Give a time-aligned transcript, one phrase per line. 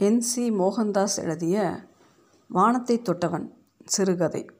[0.00, 0.50] N C.
[0.50, 1.86] Mohandas எழுதிய
[2.48, 3.46] வானத்தை தொட்டவன்
[3.84, 4.50] சிறுகதை.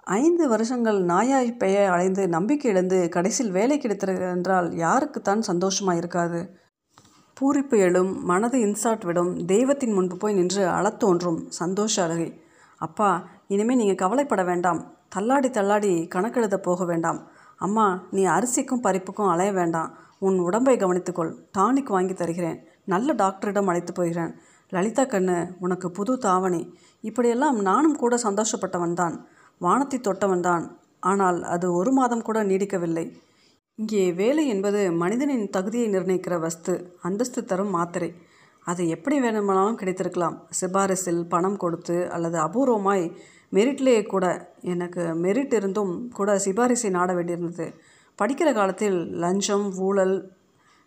[0.00, 6.56] ஐந்து வருஷங்கள் நாயாய் பெயர் அலைந்து நம்பிக்கை இழந்து கடைசியில் வேலை கிடைத்தது என்றால் யாருக்குத்தான் சந்தோஷமாக இருக்காது.
[7.40, 12.42] பூரிப்பு எழும் மனது இன்சாட் விடும் தெய்வத்தின் முன்பு போய் நின்று அளத்தோன்றும் சந்தோஷ அழகை
[12.78, 14.94] அப்பா இனிமேல் நீங்கள் கவலைப்பட வேண்டாம்.
[15.08, 17.30] தள்ளாடி தள்ளாடி கணக்கெழுத போக வேண்டாம்.
[17.56, 19.96] அம்மா நீ அரிசிக்கும் பறிப்புக்கும் அலைய வேண்டாம்.
[20.18, 21.34] உன் உடம்பை கவனித்துக்கொள்.
[21.58, 22.60] டானிக் வாங்கி தருகிறேன்.
[22.84, 24.32] நல்ல டாக்டரிடம் அழைத்து போகிறேன்.
[24.68, 26.74] லலிதா கண்ணு உனக்கு புது தாவணி.
[27.00, 29.16] இப்படியெல்லாம் நானும் கூட சந்தோஷப்பட்டவன்தான்
[29.58, 30.64] வானத்தை தொட்டவன்தான்
[31.00, 33.12] ஆனால் அது ஒரு மாதம் கூட நீடிக்கவில்லை.
[33.74, 36.72] இங்கே வேலை என்பது மனிதனின் தகுதியை நிர்ணயிக்கிற வஸ்து
[37.02, 38.10] அந்தஸ்து தரும் மாத்திரை.
[38.64, 40.36] அது எப்படி வேணுமானாலும் கிடைத்திருக்கலாம்.
[40.60, 43.12] சிபாரிசில் பணம் கொடுத்து அல்லது அபூர்வமாய்
[43.52, 44.26] மெரிட்லேயே கூட
[44.60, 47.66] எனக்கு மெரிட் இருந்தும் கூட சிபாரிசை நாட வேண்டியிருந்தது.
[48.18, 50.16] படிக்கிற காலத்தில் லஞ்சம் ஊழல்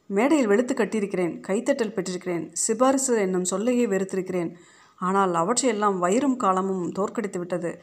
[0.07, 4.51] மேடையில் வெளுத்து கட்டியிருக்கிறேன் கைத்தட்டல் பெற்றிருக்கிறேன் சிபாரிசு என்னும் சொல்லையே வெறுத்திருக்கிறேன்.
[4.95, 7.81] ஆனால் அவற்றையெல்லாம் வயிறும் காலமும் தோற்கடித்து விட்டது.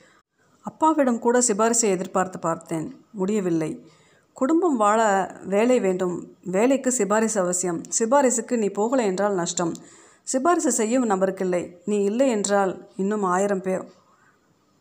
[0.63, 3.05] அப்பாவிடம் கூட சிபாரிசை எதிர்பார்த்து பார்த்தேன்.
[3.13, 3.87] முடியவில்லை.
[4.33, 5.01] குடும்பம் வாழ
[5.45, 6.35] வேலை வேண்டும்.
[6.43, 7.81] வேலைக்கு சிபாரிசு அவசியம்.
[7.99, 9.75] சிபாரிசுக்கு நீ போகலை என்றால் நஷ்டம்.
[10.23, 13.85] சிபாரிசு செய்யும் நபருக்கில்லை நீ இல்லை என்றால் இன்னும் ஆயிரம் பேர்.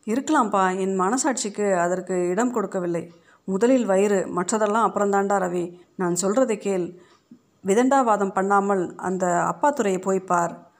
[0.06, 0.78] இருக்கலாம்ப்பா.
[0.78, 3.12] என் மனசாட்சிக்கு அதற்கு இடம் கொடுக்கவில்லை.
[3.44, 5.78] முதலில் வயிறு மற்றதெல்லாம் அப்புறம்தாண்டா ரவி.
[5.96, 7.02] நான் சொல்கிறதை கேள்.
[7.66, 10.70] விதண்டாவாதம் பண்ணாமல் அந்த அப்பாத்துறையை போய் பார்.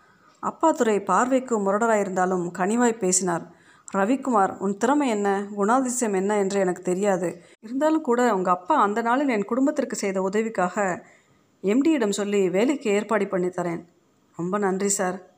[0.42, 3.44] அப்பாத்துறை பார்வைக்கு முரடராயிருந்தாலும் கனிவாய் பேசினார்.
[3.94, 5.46] ரவிக்குமார் உன் திறமை என்ன?
[5.56, 6.38] குணாதிசயம் என்ன?
[6.38, 7.42] என்று எனக்கு தெரியாது.
[7.60, 11.04] இருந்தாலும் கூட உங்கள் அப்பா அந்த நாளில் என் குடும்பத்திற்கு செய்த உதவிக்காக
[11.62, 13.82] எம்டியிடம் சொல்லி வேலைக்கு ஏற்பாடு பண்ணித்தரேன்
[14.36, 15.30] ரொம்ப நன்றி சார்.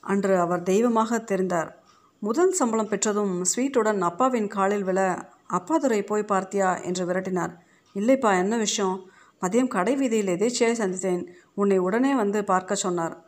[0.00, 1.70] அன்று அவர் தெய்வமாக தெரிந்தார்.
[2.18, 5.18] முதல் சம்பளம் பெற்றதும் ஸ்வீட்டுடன் அப்பாவின் காலில் விழ
[5.52, 6.84] அப்பாதுரை போய் பார்த்தியா?
[6.84, 7.52] என்று விரட்டினார்.
[7.94, 9.10] இல்லைப்பா என்ன விஷயம்?
[9.42, 11.26] மதியம் கடை வீதியில் எதேச்சியாய் சந்தித்தேன்.
[11.54, 13.22] உன்னை உடனே வந்து பார்க்க சொன்னார்.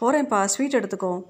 [0.00, 1.22] போகிறேன்ப்பா ஸ்வீட் எடுத்துக்கோ.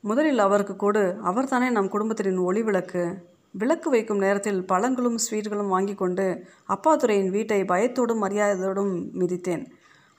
[0.00, 1.16] முதலில் அவருக்கு கொடு.
[1.22, 3.26] அவர் தானே நம் குடும்பத்தின் ஒளி விளக்கு.
[3.52, 9.64] விளக்கு வைக்கும் நேரத்தில் பழங்களும் ஸ்வீட்களும் வாங்கி கொண்டு அப்பாத்துறையின் வீட்டை பயத்தோடும் மரியாதையோடும் மிதித்தேன்.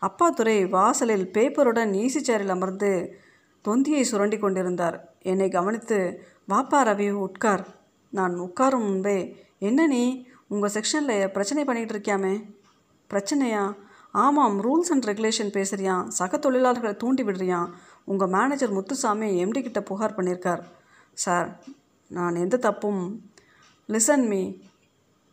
[0.02, 3.16] அப்பாத்துறை வாசலில் பேப்பருடன் ஈசி சேரில் அமர்ந்து
[3.62, 5.14] தொந்தியை சுரண்டி கொண்டிருந்தார்.
[5.20, 7.68] என்னை கவனித்து வாப்பா ரவி உட்கார்.
[8.10, 9.36] நான் உட்காரும் முன்பே.
[9.60, 10.28] என்ன நீ?
[10.48, 12.58] உங்கள் செக்ஷனில் பிரச்சனை பண்ணிகிட்டு இருக்கியாமே?
[13.14, 13.76] பிரச்சனையா?
[14.12, 17.70] ஆமாம் ரூல்ஸ் அண்ட் ரெகுலேஷன் பேசுகிறியா சக தொழிலாளர்களை தூண்டி விடுறியான்
[18.06, 20.64] உங்கள் மேனேஜர் முத்துசாமி எம்டி கிட்ட புகார் பண்ணியிருக்கார்
[21.14, 21.50] சார்
[22.08, 23.22] நான் எந்த தப்பும்
[23.90, 24.42] லிசன் மீ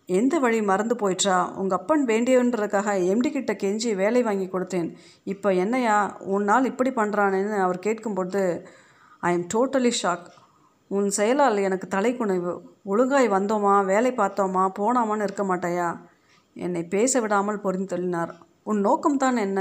[0.08, 4.96] எந்த வழி மறந்து போயிட்டா உங்கள் அப்பன் வேண்டியன்றதுக்காக எம்டி கிட்ட கெஞ்சி வேலை வாங்கி கொடுத்தேன்.
[5.24, 8.42] இப்போ என்னையா உன்னால் இப்படி பண்ணுறானேன்னு அவர் கேட்கும்பொழுது
[9.22, 10.26] ஐ எம் டோட்டலி ஷாக்
[10.88, 12.52] உன் செயலால் எனக்கு தலைக்குணிவு
[12.84, 13.84] ஒழுங்காய் வந்தோமா?
[13.84, 14.64] வேலை பார்த்தோமா?
[14.78, 15.88] போனாமான்னு இருக்க மாட்டாயா?
[16.56, 18.32] என்னை பேச விடாமல் பொறிந்து தள்ளினார்.
[18.62, 19.60] உன் நோக்கம்தான் என்ன?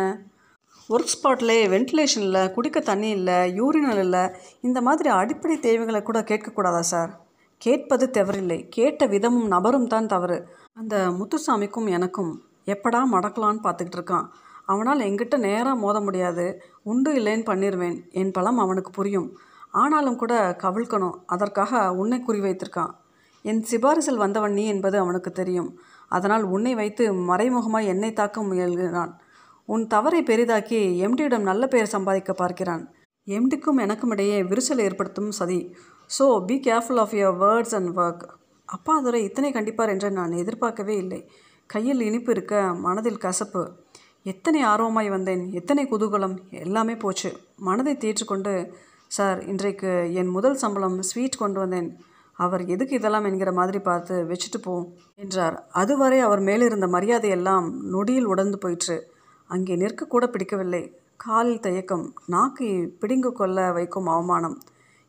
[0.89, 4.23] ஒர்க் ஸ்பாட்லே வென்டிலேஷன் இல்லை குடிக்க தண்ணி இல்லை யூரினல் இல்லை
[4.61, 7.11] இந்த மாதிரி அடிப்படை தேவைகளை கூட கேட்கக்கூடாதா சார்?
[7.57, 8.65] கேட்பது தவறில்லை.
[8.69, 10.47] கேட்ட விதமும் நபரும் தான் தவறு.
[10.73, 12.31] அந்த முத்துசாமிக்கும் எனக்கும்
[12.65, 14.27] எப்படா மடக்கலான்னு பார்த்துக்கிட்டு இருக்கான்.
[14.65, 16.45] அவனால் எங்கிட்ட நேராக மோத முடியாது.
[16.83, 19.29] உண்டு இல்லைன்னு பண்ணிடுவேன் என் பலம் அவனுக்கு புரியும்.
[19.71, 21.17] ஆனாலும் கூட கவிழ்க்கணும்.
[21.25, 22.93] அதற்காக உன்னை குறி வைத்திருக்கான்
[23.45, 25.69] என் சிபாரிசில் வந்தவன் நீ என்பது அவனுக்கு தெரியும்.
[26.17, 29.13] அதனால் உன்னை வைத்து மறைமுகமாக என்னை தாக்க முயல்கிறான்.
[29.67, 32.83] உன் தவறை பெரிதாக்கி எம்டியிடம் நல்ல பெயர் சம்பாதிக்க பார்க்கிறான்.
[33.27, 35.61] எம்டிக்கும் எனக்கும் இடையே விரிசல் ஏற்படுத்தும் சதி.
[36.09, 38.25] So be careful of your words and work
[38.67, 41.19] அப்பா அதுரை இத்தனை கண்டிப்பார் என்று நான் எதிர்பார்க்கவே இல்லை.
[41.69, 42.55] கையில் இனிப்பு இருக்க
[42.85, 43.63] மனதில் கசப்பு.
[44.31, 47.29] எத்தனை ஆர்வமாய் வந்தேன் எத்தனை குதூகலம் எல்லாமே போச்சு.
[47.67, 48.53] மனதை தீற்றுக்கொண்டு
[49.15, 51.89] சார் இன்றைக்கு என் முதல் சம்பளம் ஸ்வீட் கொண்டு வந்தேன்.
[52.37, 55.67] அவர் எதுக்கு இதெல்லாம் என்கிற மாதிரி பார்த்து வச்சுட்டு போ என்றார்.
[55.71, 59.11] அதுவரை அவர் மேலிருந்த மரியாதையெல்லாம் நொடியில் உடந்து போயிற்று.
[59.47, 60.95] அங்கே நிற்கக்கூட பிடிக்கவில்லை.
[61.15, 64.61] காலில் தயக்கம் நாக்கை பிடுங்கு கொள்ள வைக்கும் அவமானம்.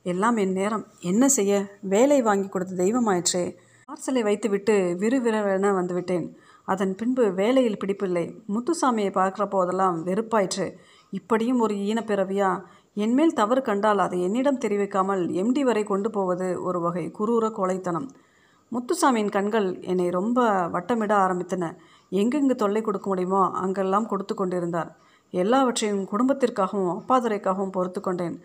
[0.02, 0.86] எல்லாம் என் நேரம்.
[1.00, 1.78] என்ன செய்ய?
[1.80, 3.56] வேலை வாங்கி கொடுத்த தெய்வமாயிற்றே.
[3.88, 6.34] பார்சலை வைத்துவிட்டு விறுவிறவென வந்துவிட்டேன்.
[6.64, 8.40] அதன் பின்பு வேலையில் பிடிப்பில்லை.
[8.48, 10.72] முத்துசாமியை பார்க்குற போதெல்லாம் வெறுப்பாயிற்று.
[11.10, 12.62] இப்படியும் ஒரு ஈனப்பிறவியா
[13.04, 18.06] என்மேல் தவறு கண்டால் அதை என்னிடம் தெரிவிக்காமல் எம்டி வரை கொண்டு போவது ஒரு வகை குரூர கொலைத்தனம்.
[18.72, 20.38] முத்துசாமியின் கண்கள் என்னை ரொம்ப
[20.74, 21.64] வட்டமிட ஆரம்பித்தன.
[22.20, 24.90] எங்கெங்கு தொல்லை கொடுக்க முடியுமோ அங்கெல்லாம் கொடுத்து கொண்டிருந்தார்.
[25.30, 28.36] எல்லாவற்றையும் குடும்பத்திற்காகவும் அப்பாதுரைக்காகவும் பொறுத்து கொண்டேன்.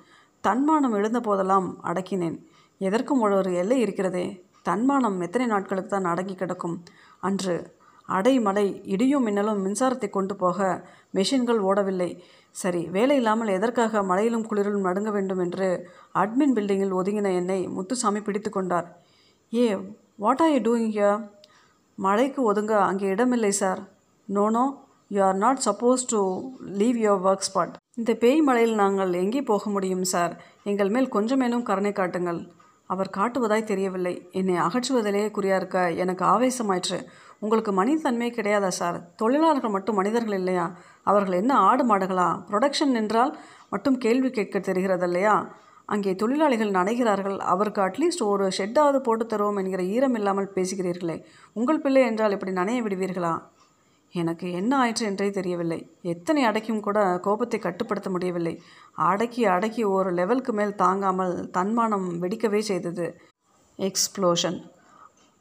[0.44, 2.38] தன்மானம் எழுந்த போதெல்லாம் அடக்கினேன்.
[2.82, 4.26] எதற்கும் ஒரு எல்லை இருக்கிறதே.
[4.70, 6.76] தன்மானம் எத்தனை நாட்களுக்கு தான் அடங்கி கிடக்கும்?
[7.28, 7.56] அன்று
[8.10, 10.60] அடைமழை இடியும் மின்னலும் மின்சாரத்தை கொண்டு போக
[11.18, 12.10] மெஷின்கள் ஓடவில்லை.
[12.62, 15.68] சரி வேலை இல்லாமல் எதற்காக மழையிலும் குளிரிலும் நடுங்க வேண்டும் என்று
[16.22, 18.88] அட்மின் பில்டிங்கில் ஒதுங்கின என்னை முத்துசாமி பிடித்து கொண்டார்.
[19.54, 19.66] Hey
[20.24, 21.20] what are you doing here
[21.98, 23.82] மழைக்கு ஒதுங்க அங்கே இடமில்லை sir
[24.30, 24.66] no no
[25.16, 26.20] you are not suppose to
[26.82, 30.34] leave your work spot இந்த பேய் மலையில் நாங்கள் எங்கே போக முடியும் சார்
[30.72, 32.40] எங்கள் மேல் கொஞ்சமேனும் கருணை காட்டுங்கள்.
[32.90, 34.14] அவர் காட்டுவதாய் தெரியவில்லை.
[34.40, 37.00] என்னை அகற்றுவதிலேயே குறியா இருக்க எனக்கு ஆவேசமாயிற்று.
[37.42, 39.14] உங்களுக்கு மனிதன்மை கிடையாதா சார்?
[39.16, 40.76] தொழிலாளர்கள் மட்டும் மனிதர்கள் இல்லையா?
[41.04, 42.44] அவர்கள் என்ன ஆடு மாடுகளா?
[42.50, 43.38] ப்ரொடக்ஷன் என்றால்
[43.70, 45.36] மட்டும் கேள்வி கேட்க தெரிகிறது இல்லையா
[45.86, 47.38] அங்கே தொழிலாளிகள் நனைகிறார்கள்.
[47.38, 51.24] அவருக்கு அட்லீஸ்ட் ஒரு ஷெட்டாவது போட்டு தருவோம் என்கிற ஈரம் இல்லாமல் பேசுகிறீர்களே.
[51.54, 53.34] உங்கள் பிள்ளை என்றால் இப்படி நனைய விடுவீர்களா?
[54.12, 55.92] எனக்கு என்ன ஆயிற்று என்றே தெரியவில்லை.
[56.02, 58.62] எத்தனை அடக்கியும் கூட கோபத்தை கட்டுப்படுத்த முடியவில்லை.
[58.94, 63.08] அடக்கி அடக்கி ஒரு லெவலுக்கு மேல் தாங்காமல் தன்மானம் வெடிக்கவே செய்தது.
[63.80, 64.60] எக்ஸ்ப்ளோஷன்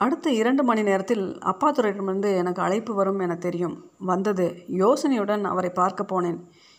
[0.00, 3.90] அடுத்த இரண்டு மணி நேரத்தில் அப்பாத்துறையிடமிருந்து எனக்கு அழைப்பு வரும் என தெரியும்.
[3.98, 4.62] வந்தது.
[4.68, 6.38] யோசனையுடன் அவரை பார்க்க போனேன்.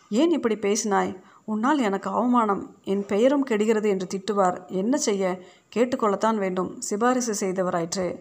[0.10, 1.20] ஏன் இப்படி பேசினாய்?
[1.46, 2.76] உன்னால் எனக்கு அவமானம்.
[2.84, 4.68] என் பெயரும் கெடுகிறது என்று திட்டுவார்.
[4.68, 5.40] என்ன செய்ய?
[5.76, 6.82] கேட்டுக்கொள்ளத்தான் வேண்டும்.
[6.82, 8.20] சிபாரிசு செய்தவராயிற்று.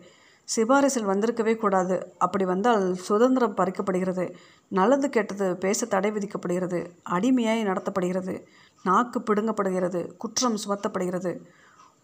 [0.57, 2.15] சிபாரிசில் வந்திருக்கவே கூடாது.
[2.19, 4.35] அப்படி வந்தால் சுதந்திரம் பறிக்கப்படுகிறது.
[4.69, 6.87] நல்லது கெட்டது பேச தடை விதிக்கப்படுகிறது.
[7.11, 8.43] அடிமையாய் நடத்தப்படுகிறது.
[8.83, 10.17] நாக்கு பிடுங்கப்படுகிறது.
[10.17, 11.39] குற்றம் சுமத்தப்படுகிறது.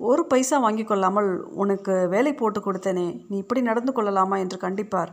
[0.00, 5.12] ஒரு பைசா வாங்கி கொள்ளாமல் உனக்கு வேலை போட்டு கொடுத்தேனே நீ இப்படி நடந்து கொள்ளலாமா என்று கண்டிப்பார்.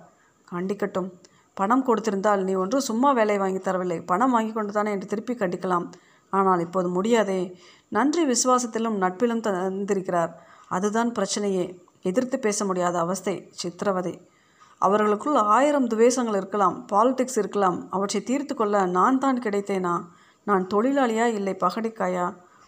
[0.51, 1.12] கண்டிக்கட்டும்.
[1.53, 4.06] பணம் கொடுத்திருந்தால் நீ ஒன்றும் சும்மா வேலை வாங்கி தரவில்லை.
[4.06, 5.85] பணம் வாங்கி கொண்டு தானே என்று திருப்பி கண்டிக்கலாம்.
[6.30, 7.57] ஆனால் இப்போது முடியாதே.
[7.89, 10.31] நன்றி விசுவாசத்திலும் நட்பிலும் தந்திருக்கிறார்.
[10.68, 11.65] அதுதான் பிரச்சனையே.
[12.01, 14.27] எதிர்த்து பேச முடியாத அவஸ்தை சித்திரவதை.
[14.77, 17.89] அவர்களுக்குள் ஆயிரம் துவேஷங்கள் இருக்கலாம் பாலிடிக்ஸ் இருக்கலாம்.
[17.89, 20.01] அவற்றை தீர்த்து கொள்ள நான் தான் கிடைத்தேனா?
[20.44, 22.25] நான் தொழிலாளியா இல்லை பகடிக்காயா?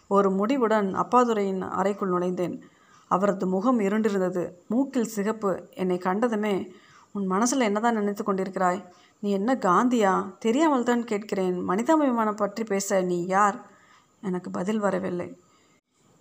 [0.07, 2.62] ஒரு முடிவுடன் அப்பாதுரையின் அறைக்குள் நுழைந்தேன்.
[3.07, 4.44] அவரது முகம் இருண்டிருந்தது.
[4.68, 5.69] மூக்கில் சிகப்பு.
[5.75, 6.72] என்னை கண்டதுமே
[7.12, 8.86] உன் மனசில் என்னதான் நினைத்து கொண்டிருக்கிறாய்?
[9.19, 10.38] நீ என்ன காந்தியா?
[10.40, 11.69] தெரியாமல் தான் கேட்கிறேன்.
[11.69, 13.57] மனிதாபிமானம் பற்றி பேச நீ யார்?
[14.22, 15.40] எனக்கு பதில் வரவில்லை.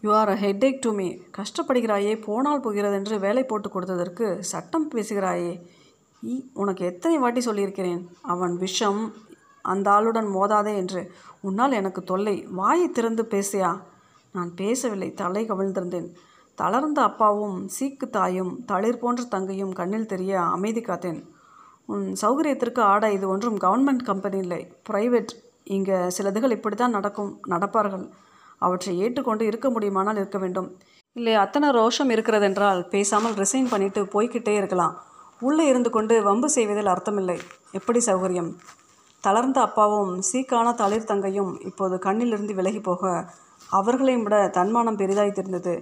[0.00, 2.22] You are a headache to me கஷ்டப்படுகிறாயே.
[2.22, 5.60] போனால் போகிறதென்று வேலை போட்டு கொடுத்ததற்கு சட்டம் பேசுகிறாயே.
[6.22, 8.08] ஈ உனக்கு எத்தனை வாட்டி சொல்லியிருக்கிறேன்?
[8.22, 9.14] அவன் விஷம்
[9.72, 11.02] அந்த ஆளுடன் மோதாதே என்று.
[11.40, 12.36] உன்னால் எனக்கு தொல்லை.
[12.60, 13.70] வாயை திறந்து பேசியா?
[14.32, 15.08] நான் பேசவில்லை.
[15.14, 16.08] தலை கவிழ்ந்திருந்தேன்.
[16.58, 21.20] தளர்ந்த அப்பாவும் சீக்கு தாயும் தளிர் போன்ற தங்கையும் கண்ணில் தெரிய அமைதி காத்தேன்.
[21.86, 24.60] உன் சௌகரியத்திற்கு ஆட இது ஒன்றும் கவர்மெண்ட் கம்பெனி இல்லை.
[24.90, 25.32] பிரைவேட்.
[25.76, 28.06] இங்கே சிலதுகள் இப்படி தான் நடக்கும் நடப்பார்கள்.
[28.58, 30.68] அவற்றை ஏற்றுக்கொண்டு இருக்க முடியுமானால் இருக்க வேண்டும்.
[31.16, 34.94] இல்லை அத்தனை ரோஷம் இருக்கிறதென்றால் பேசாமல் ரிசைன் பண்ணிட்டு போய்கிட்டே இருக்கலாம்.
[35.40, 37.38] உள்ளே இருந்து கொண்டு வம்பு செய்வதில் அர்த்தமில்லை.
[37.72, 38.50] எப்படி சௌகரியம்?
[39.24, 43.12] தளர்ந்த அப்பாவும் சீக்கான தளிர் தங்கையும் இப்போது கண்ணிலிருந்து விலகி போக
[43.78, 45.74] அவர்களையும் விட தன்மானம் பெரிதாய் தெரிந்தது.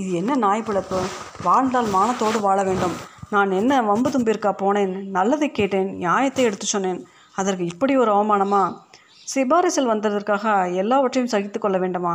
[0.00, 0.98] இது என்ன நாய் பிழப்பு?
[1.46, 2.96] வாழ்ந்தால் மானத்தோடு வாழ வேண்டும்.
[3.34, 4.94] நான் என்ன வம்பு தும்பிற்கா போனேன்?
[5.16, 7.00] நல்லதை கேட்டேன் நியாயத்தை எடுத்து சொன்னேன்.
[7.40, 8.62] அதற்கு இப்படி ஒரு அவமானமா?
[9.32, 12.14] சிபாரிசில் வந்ததற்காக எல்லாவற்றையும் சகித்து கொள்ள வேண்டுமா?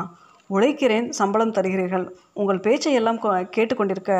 [0.56, 2.06] உழைக்கிறேன் சம்பளம் தருகிறீர்கள்.
[2.40, 3.22] உங்கள் பேச்சை எல்லாம்
[3.56, 4.14] கேட்டுக்கொண்டிருக்க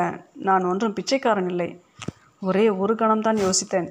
[0.48, 1.68] நான் ஒன்றும் பிச்சைக்காரன் இல்லை.
[2.40, 3.88] ஒரே ஒரு கணம்தான் யோசித்தேன்.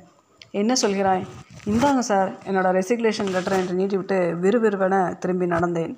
[0.62, 1.24] என்ன சொல்கிறாய்?
[1.72, 5.94] இந்தாங்க சார் என்னோட ரெசிக்னேஷன் லெட்டர் என்று நீட்டிவிட்டு விறுவிறுவென திரும்பி நடந்தேன்.